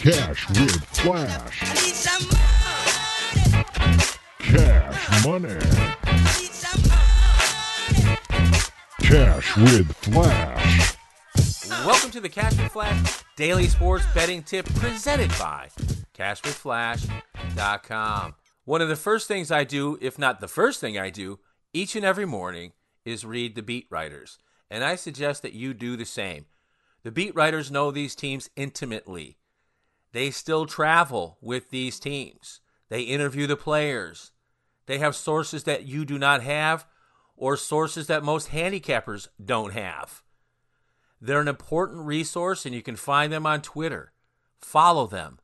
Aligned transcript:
Cash 0.00 0.48
with 0.48 0.82
Flash. 0.96 1.62
I 1.62 1.74
need 1.74 1.94
some 1.94 2.22
Cash 4.38 5.26
money. 5.26 5.48
money. 5.48 5.60
I 6.04 6.12
need 6.40 6.54
some 6.54 6.80
money. 6.88 8.16
Cash 9.02 9.56
with 9.58 9.94
Flash. 9.96 10.96
Welcome 11.84 12.10
to 12.12 12.20
the 12.20 12.30
Cash 12.30 12.56
with 12.56 12.72
Flash 12.72 13.22
Daily 13.36 13.68
Sports 13.68 14.06
Betting 14.14 14.42
Tip 14.42 14.64
presented 14.76 15.28
by 15.38 15.68
CashWithFlash.com. 16.14 18.34
One 18.64 18.80
of 18.80 18.88
the 18.88 18.96
first 18.96 19.28
things 19.28 19.50
I 19.50 19.64
do, 19.64 19.98
if 20.00 20.18
not 20.18 20.40
the 20.40 20.48
first 20.48 20.80
thing 20.80 20.98
I 20.98 21.10
do, 21.10 21.40
each 21.74 21.94
and 21.94 22.06
every 22.06 22.24
morning 22.24 22.72
is 23.04 23.26
read 23.26 23.54
the 23.54 23.60
beat 23.60 23.86
writers. 23.90 24.38
And 24.70 24.82
I 24.82 24.96
suggest 24.96 25.42
that 25.42 25.52
you 25.52 25.74
do 25.74 25.98
the 25.98 26.06
same. 26.06 26.46
The 27.02 27.12
beat 27.12 27.34
writers 27.34 27.70
know 27.70 27.90
these 27.90 28.14
teams 28.14 28.48
intimately. 28.56 29.36
They 30.12 30.30
still 30.30 30.66
travel 30.66 31.38
with 31.40 31.70
these 31.70 32.00
teams. 32.00 32.60
They 32.88 33.02
interview 33.02 33.46
the 33.46 33.56
players. 33.56 34.32
They 34.86 34.98
have 34.98 35.14
sources 35.14 35.64
that 35.64 35.86
you 35.86 36.04
do 36.04 36.18
not 36.18 36.42
have 36.42 36.86
or 37.36 37.56
sources 37.56 38.06
that 38.08 38.24
most 38.24 38.50
handicappers 38.50 39.28
don't 39.42 39.72
have. 39.72 40.22
They're 41.20 41.40
an 41.40 41.48
important 41.48 42.06
resource, 42.06 42.66
and 42.66 42.74
you 42.74 42.82
can 42.82 42.96
find 42.96 43.32
them 43.32 43.46
on 43.46 43.62
Twitter. 43.62 44.12
Follow 44.58 45.06
them. 45.06 45.38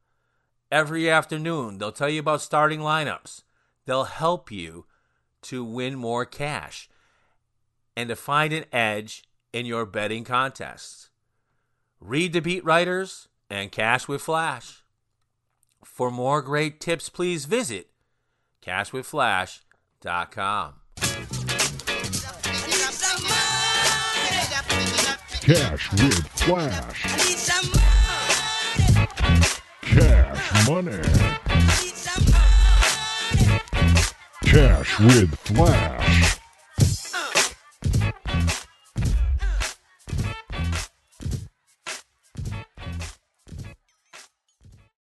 Every 0.71 1.09
afternoon, 1.09 1.79
they'll 1.79 1.93
tell 1.93 2.09
you 2.09 2.21
about 2.21 2.43
starting 2.43 2.81
lineups. 2.81 3.43
They'll 3.85 4.05
help 4.05 4.51
you 4.51 4.87
to 5.43 5.65
win 5.65 5.95
more 5.95 6.25
cash 6.25 6.89
and 7.97 8.09
to 8.09 8.17
find 8.17 8.53
an 8.53 8.65
edge 8.73 9.23
in 9.53 9.65
your 9.65 9.87
betting 9.87 10.25
contests. 10.25 11.11
Read 12.01 12.33
the 12.33 12.41
beat 12.41 12.65
writers 12.65 13.29
and 13.51 13.73
Cash 13.73 14.09
with 14.09 14.23
Flash. 14.23 14.83
For 15.85 16.11
more 16.11 16.43
great 16.43 16.81
tips, 16.81 17.09
please 17.09 17.45
visit 17.45 17.89
cashwithflash.com. 18.63 20.75
Cash 25.41 25.93
with 25.93 26.27
Flash. 26.29 27.03
Cash 29.83 30.69
money. 30.69 31.03
Cash 34.43 35.01
with 35.01 35.35
Flash. 35.39 36.41